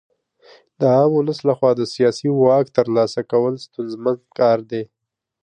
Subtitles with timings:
[0.79, 4.83] د عام ولس لخوا د سیاسي واک ترلاسه کول ستونزمن کار دی.